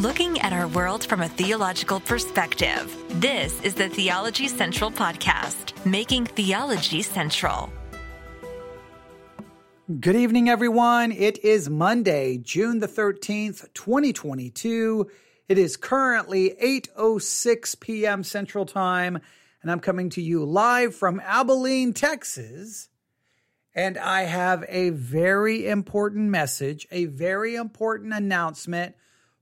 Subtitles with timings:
[0.00, 2.96] looking at our world from a theological perspective.
[3.20, 7.70] This is the Theology Central Podcast, making theology central.
[10.00, 11.12] Good evening, everyone.
[11.12, 15.10] It is Monday, June the 13th, 2022.
[15.50, 18.24] It is currently 8.06 p.m.
[18.24, 19.20] Central Time,
[19.60, 22.88] and I'm coming to you live from Abilene, Texas.
[23.74, 28.94] And I have a very important message, a very important announcement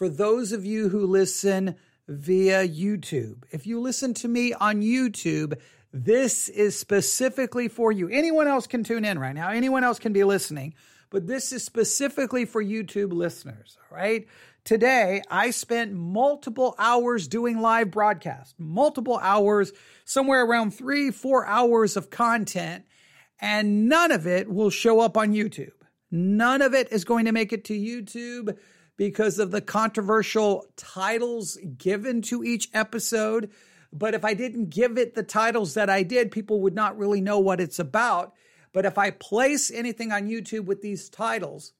[0.00, 1.76] for those of you who listen
[2.08, 3.42] via YouTube.
[3.50, 5.60] If you listen to me on YouTube,
[5.92, 8.08] this is specifically for you.
[8.08, 10.72] Anyone else can tune in right now, anyone else can be listening,
[11.10, 14.26] but this is specifically for YouTube listeners, all right?
[14.64, 19.70] Today, I spent multiple hours doing live broadcast, multiple hours,
[20.06, 22.86] somewhere around three, four hours of content,
[23.38, 25.72] and none of it will show up on YouTube.
[26.10, 28.56] None of it is going to make it to YouTube
[29.00, 33.50] because of the controversial titles given to each episode.
[33.90, 37.22] But if I didn't give it the titles that I did, people would not really
[37.22, 38.34] know what it's about.
[38.74, 41.72] But if I place anything on YouTube with these titles,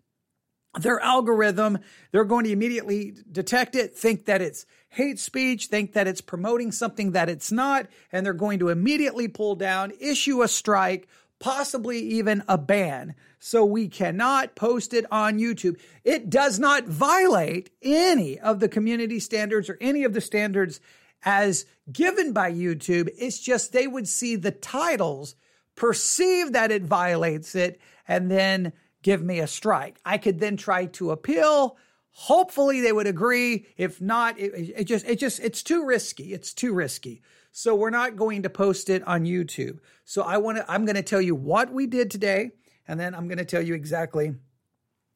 [0.80, 6.08] their algorithm, they're going to immediately detect it, think that it's hate speech, think that
[6.08, 10.48] it's promoting something that it's not, and they're going to immediately pull down, issue a
[10.48, 11.06] strike,
[11.40, 13.14] possibly even a ban.
[13.40, 15.80] So we cannot post it on YouTube.
[16.04, 20.80] It does not violate any of the community standards or any of the standards
[21.24, 23.08] as given by YouTube.
[23.18, 25.34] It's just they would see the titles,
[25.74, 29.98] perceive that it violates it, and then give me a strike.
[30.04, 31.78] I could then try to appeal.
[32.10, 33.66] Hopefully they would agree.
[33.78, 36.34] If not, it, it just, it just, it's too risky.
[36.34, 37.22] It's too risky.
[37.52, 39.78] So we're not going to post it on YouTube.
[40.04, 42.52] So I want to, I'm going to tell you what we did today.
[42.86, 44.34] And then I'm going to tell you exactly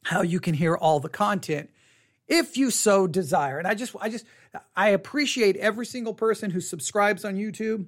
[0.04, 1.70] how you can hear all the content
[2.28, 3.58] if you so desire.
[3.58, 4.26] And I just, I just,
[4.76, 7.86] I appreciate every single person who subscribes on YouTube.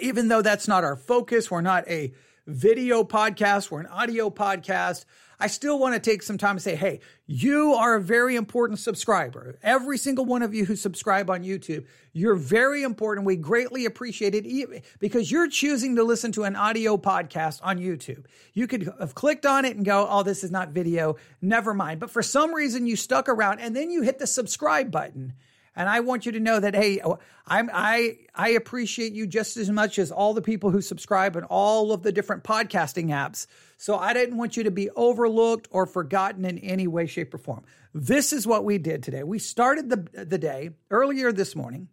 [0.00, 2.14] Even though that's not our focus, we're not a
[2.46, 5.04] video podcast, we're an audio podcast.
[5.38, 8.78] I still want to take some time to say, hey, you are a very important
[8.78, 9.58] subscriber.
[9.60, 13.26] Every single one of you who subscribe on YouTube, you're very important.
[13.26, 18.26] We greatly appreciate it because you're choosing to listen to an audio podcast on YouTube.
[18.54, 21.16] You could have clicked on it and go, oh, this is not video.
[21.40, 21.98] Never mind.
[21.98, 25.32] But for some reason, you stuck around and then you hit the subscribe button.
[25.74, 27.00] And I want you to know that hey,
[27.46, 31.46] I'm I I appreciate you just as much as all the people who subscribe and
[31.46, 33.46] all of the different podcasting apps.
[33.78, 37.38] So I didn't want you to be overlooked or forgotten in any way, shape, or
[37.38, 37.64] form.
[37.94, 39.22] This is what we did today.
[39.22, 41.88] We started the the day earlier this morning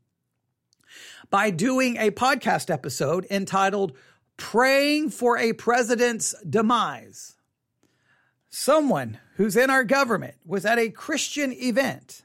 [1.30, 3.94] by doing a podcast episode entitled
[4.36, 7.36] Praying for a President's Demise.
[8.50, 12.24] Someone who's in our government was at a Christian event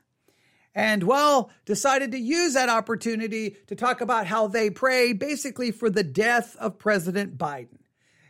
[0.74, 5.88] and well, decided to use that opportunity to talk about how they pray basically for
[5.88, 7.78] the death of President Biden.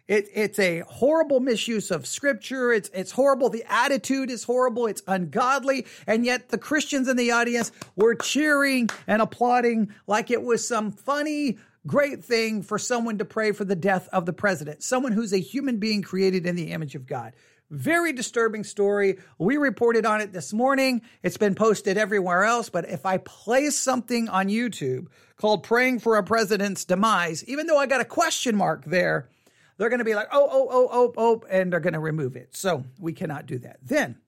[0.06, 2.72] It, it's a horrible misuse of scripture.
[2.72, 3.48] It's, it's horrible.
[3.48, 4.86] The attitude is horrible.
[4.86, 5.86] It's ungodly.
[6.06, 10.92] And yet the Christians in the audience were cheering and applauding like it was some
[10.92, 11.56] funny,
[11.86, 15.38] great thing for someone to pray for the death of the president, someone who's a
[15.38, 17.32] human being created in the image of God.
[17.74, 19.18] Very disturbing story.
[19.36, 21.02] We reported on it this morning.
[21.24, 22.70] It's been posted everywhere else.
[22.70, 25.08] But if I place something on YouTube
[25.38, 29.28] called Praying for a President's Demise, even though I got a question mark there,
[29.76, 32.36] they're going to be like, oh, oh, oh, oh, oh, and they're going to remove
[32.36, 32.54] it.
[32.54, 33.78] So we cannot do that.
[33.82, 34.18] Then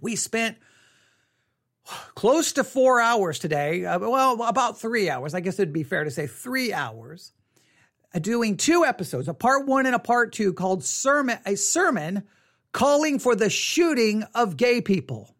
[0.00, 0.56] we spent
[2.16, 3.84] close to four hours today.
[3.84, 5.32] Uh, well, about three hours.
[5.32, 7.32] I guess it'd be fair to say three hours
[8.12, 12.24] uh, doing two episodes, a part one and a part two called sermon, a sermon
[12.74, 15.30] calling for the shooting of gay people.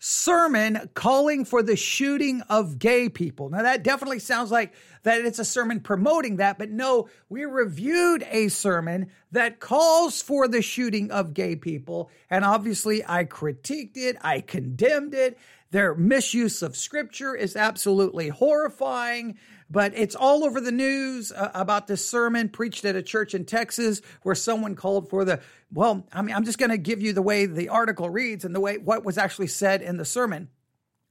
[0.00, 3.50] Sermon calling for the shooting of gay people.
[3.50, 4.72] Now, that definitely sounds like
[5.02, 10.48] that it's a sermon promoting that, but no, we reviewed a sermon that calls for
[10.48, 12.10] the shooting of gay people.
[12.30, 15.38] And obviously, I critiqued it, I condemned it.
[15.70, 19.36] Their misuse of scripture is absolutely horrifying
[19.70, 23.44] but it's all over the news uh, about this sermon preached at a church in
[23.44, 25.40] Texas where someone called for the,
[25.72, 28.54] well, I mean, I'm just going to give you the way the article reads and
[28.54, 30.48] the way what was actually said in the sermon.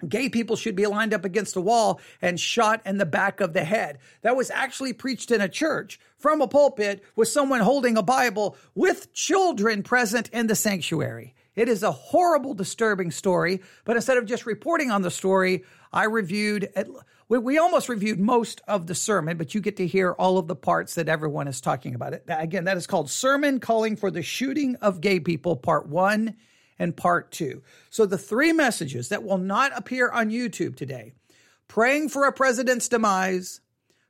[0.08, 3.54] Gay people should be lined up against a wall and shot in the back of
[3.54, 3.98] the head.
[4.22, 8.56] That was actually preached in a church from a pulpit with someone holding a Bible
[8.76, 11.34] with children present in the sanctuary.
[11.56, 16.04] It is a horrible, disturbing story, but instead of just reporting on the story, I
[16.04, 16.70] reviewed,
[17.30, 20.48] we, we almost reviewed most of the sermon, but you get to hear all of
[20.48, 22.14] the parts that everyone is talking about.
[22.14, 26.36] It again, that is called Sermon Calling for the Shooting of Gay People, Part One
[26.80, 27.64] and part two.
[27.90, 31.14] So the three messages that will not appear on YouTube today
[31.68, 33.62] praying for a president's demise,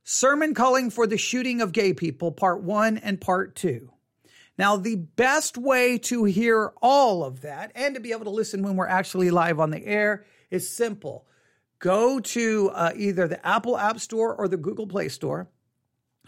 [0.03, 3.91] sermon calling for the shooting of gay people, part one and part two.
[4.57, 8.63] Now, the best way to hear all of that and to be able to listen
[8.63, 11.27] when we're actually live on the air is simple.
[11.79, 15.47] Go to uh, either the Apple App Store or the Google Play Store.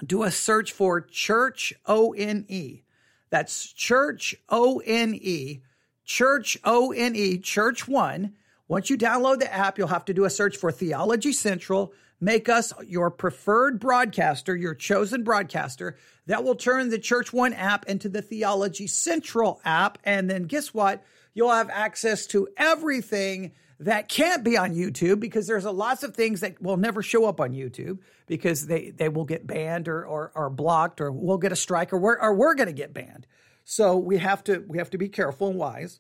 [0.05, 2.83] Do a search for Church O N E.
[3.29, 5.61] That's Church O N E.
[6.05, 8.33] Church O N E, Church One.
[8.67, 11.93] Once you download the app, you'll have to do a search for Theology Central.
[12.21, 15.97] Make us your preferred broadcaster, your chosen broadcaster.
[16.27, 19.97] That will turn the Church One app into the Theology Central app.
[20.03, 21.03] And then guess what?
[21.33, 26.13] You'll have access to everything that can't be on YouTube because there's a lots of
[26.13, 30.05] things that will never show up on YouTube because they, they will get banned or,
[30.05, 32.93] or, or blocked or we'll get a strike or we're, or we're going to get
[32.93, 33.25] banned.
[33.63, 35.99] So we have to we have to be careful and wise.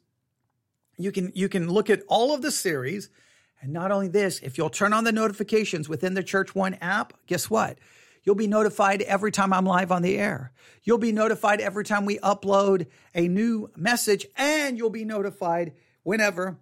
[0.97, 3.09] You can you can look at all of the series
[3.61, 7.13] and not only this, if you'll turn on the notifications within the Church One app,
[7.27, 7.77] guess what?
[8.23, 10.51] You'll be notified every time I'm live on the air.
[10.83, 15.73] You'll be notified every time we upload a new message and you'll be notified
[16.03, 16.57] whenever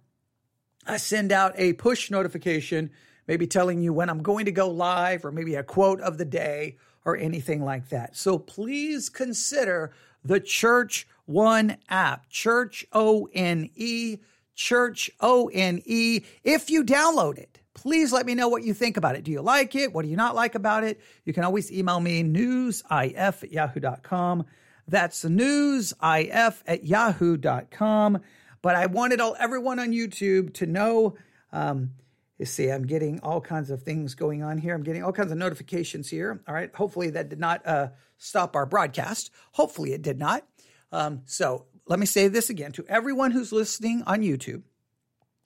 [0.88, 2.90] I send out a push notification,
[3.26, 6.24] maybe telling you when I'm going to go live or maybe a quote of the
[6.24, 8.16] day or anything like that.
[8.16, 9.92] So please consider
[10.24, 14.18] the Church One app, Church O N E,
[14.54, 16.22] Church O N E.
[16.42, 19.24] If you download it, please let me know what you think about it.
[19.24, 19.92] Do you like it?
[19.92, 21.00] What do you not like about it?
[21.24, 24.46] You can always email me newsif at yahoo.com.
[24.88, 28.20] That's newsif at yahoo.com.
[28.62, 31.16] But I wanted all everyone on YouTube to know.
[31.52, 31.92] Um,
[32.38, 34.74] you see, I'm getting all kinds of things going on here.
[34.74, 36.40] I'm getting all kinds of notifications here.
[36.46, 36.74] All right.
[36.74, 39.30] Hopefully that did not uh, stop our broadcast.
[39.52, 40.46] Hopefully it did not.
[40.92, 44.62] Um, so let me say this again to everyone who's listening on YouTube.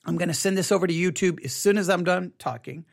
[0.04, 2.84] I'm going to send this over to YouTube as soon as I'm done talking.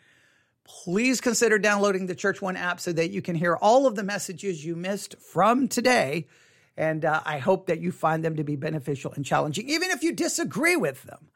[0.63, 4.03] Please consider downloading the Church One app so that you can hear all of the
[4.03, 6.27] messages you missed from today
[6.79, 10.01] and uh, I hope that you find them to be beneficial and challenging, even if
[10.01, 11.27] you disagree with them.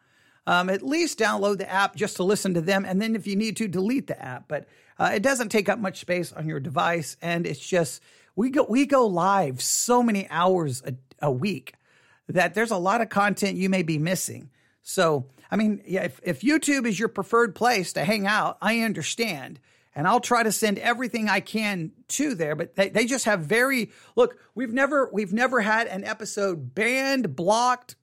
[0.48, 2.86] Um, at least download the app just to listen to them.
[2.86, 4.48] And then if you need to, delete the app.
[4.48, 4.68] But
[4.98, 7.18] uh, it doesn't take up much space on your device.
[7.22, 8.02] And it's just,
[8.36, 11.76] we go, we go live so many hours a, a week
[12.28, 14.50] that there's a lot of content you may be missing.
[14.82, 18.80] So, I mean, yeah, if, if YouTube is your preferred place to hang out, I
[18.80, 19.60] understand
[19.96, 22.56] and I'll try to send everything I can to there.
[22.56, 24.38] But they, they just have very look.
[24.56, 27.96] We've never we've never had an episode banned, blocked.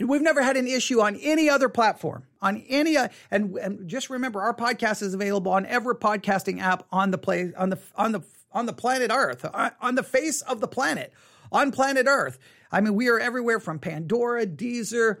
[0.00, 4.10] We've never had an issue on any other platform, on any, uh, and, and just
[4.10, 8.12] remember, our podcast is available on every podcasting app on the play on the on
[8.12, 11.12] the on the planet Earth, uh, on the face of the planet,
[11.50, 12.38] on planet Earth.
[12.70, 15.18] I mean, we are everywhere from Pandora, Deezer,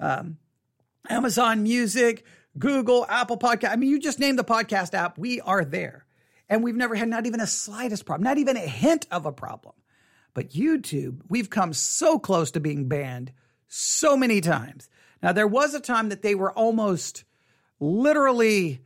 [0.00, 0.38] um,
[1.08, 2.24] Amazon Music,
[2.58, 3.70] Google, Apple Podcast.
[3.70, 6.06] I mean, you just name the podcast app, we are there.
[6.48, 9.32] And we've never had not even a slightest problem, not even a hint of a
[9.32, 9.74] problem.
[10.32, 13.32] But YouTube, we've come so close to being banned
[13.68, 14.88] so many times.
[15.22, 17.24] Now, there was a time that they were almost
[17.80, 18.80] literally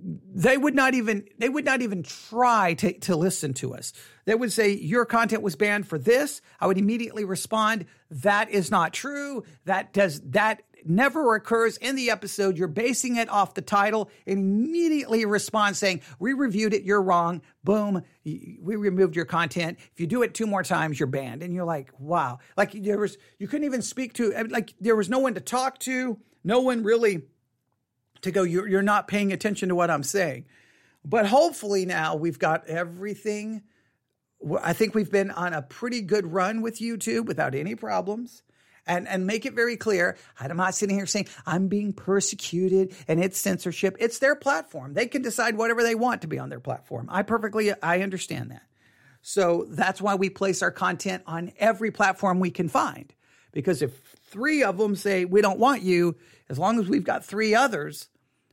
[0.00, 3.92] they would not even they would not even try to, to listen to us
[4.26, 8.70] they would say your content was banned for this i would immediately respond that is
[8.70, 12.56] not true that does that never occurs in the episode.
[12.56, 17.42] You're basing it off the title and immediately respond saying, We reviewed it, you're wrong.
[17.64, 19.78] Boom, we removed your content.
[19.92, 21.42] If you do it two more times, you're banned.
[21.42, 22.38] And you're like, Wow.
[22.56, 25.78] Like there was, you couldn't even speak to, like there was no one to talk
[25.80, 27.22] to, no one really
[28.22, 30.46] to go, You're, you're not paying attention to what I'm saying.
[31.04, 33.62] But hopefully now we've got everything.
[34.62, 38.42] I think we've been on a pretty good run with YouTube without any problems
[38.88, 40.16] and, and make it very clear.
[40.40, 43.96] I'm not sitting here saying I'm being persecuted and it's censorship.
[44.00, 44.94] It's their platform.
[44.94, 47.08] They can decide whatever they want to be on their platform.
[47.10, 48.62] I perfectly, I understand that.
[49.20, 53.12] So that's why we place our content on every platform we can find.
[53.52, 53.92] Because if
[54.24, 56.16] three of them say we don't want you,
[56.48, 58.08] as long as we've got three others,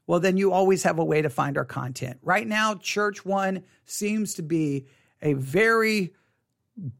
[0.08, 2.20] well, then you always have a way to find our content.
[2.22, 4.88] Right now, Church One seems to be
[5.22, 6.14] a very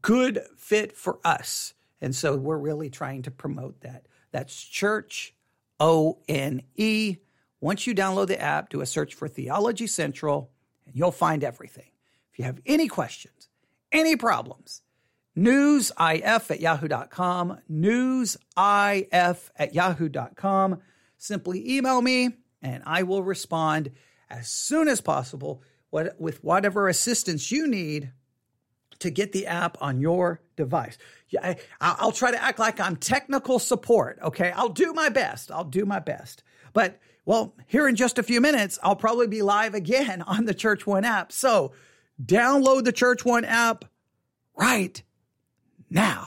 [0.02, 1.74] good fit for us.
[2.06, 4.06] And so we're really trying to promote that.
[4.30, 5.34] That's Church
[5.80, 7.16] O N E.
[7.60, 10.52] Once you download the app, do a search for Theology Central,
[10.86, 11.90] and you'll find everything.
[12.30, 13.48] If you have any questions,
[13.90, 14.82] any problems,
[15.36, 20.80] newsif at yahoo.com, newsif at yahoo.com.
[21.18, 23.90] Simply email me and I will respond
[24.30, 25.60] as soon as possible
[25.90, 28.12] with whatever assistance you need
[29.00, 30.98] to get the app on your device.
[31.42, 31.56] I,
[32.02, 34.18] will try to act like I'm technical support.
[34.22, 34.52] Okay.
[34.52, 35.50] I'll do my best.
[35.50, 36.42] I'll do my best.
[36.72, 40.54] But well, here in just a few minutes, I'll probably be live again on the
[40.54, 41.32] Church One app.
[41.32, 41.72] So
[42.24, 43.84] download the Church One app
[44.56, 45.02] right
[45.90, 46.26] now.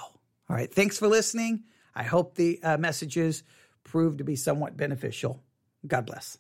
[0.49, 0.73] All right.
[0.73, 1.63] Thanks for listening.
[1.95, 3.43] I hope the uh, messages
[3.83, 5.43] prove to be somewhat beneficial.
[5.85, 6.37] God bless.